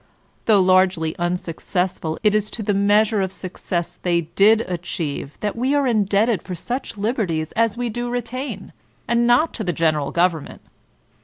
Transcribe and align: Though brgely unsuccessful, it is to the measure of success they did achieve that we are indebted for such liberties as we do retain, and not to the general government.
Though 0.45 0.63
brgely 0.63 1.15
unsuccessful, 1.19 2.17
it 2.23 2.33
is 2.33 2.49
to 2.57 2.63
the 2.63 2.73
measure 2.73 3.21
of 3.21 3.31
success 3.31 3.99
they 4.01 4.21
did 4.35 4.61
achieve 4.61 5.37
that 5.41 5.55
we 5.55 5.75
are 5.75 5.85
indebted 5.85 6.41
for 6.41 6.55
such 6.55 6.97
liberties 6.97 7.51
as 7.51 7.77
we 7.77 7.87
do 7.87 8.09
retain, 8.09 8.73
and 9.07 9.27
not 9.27 9.53
to 9.53 9.63
the 9.63 9.73
general 9.73 10.09
government. 10.09 10.61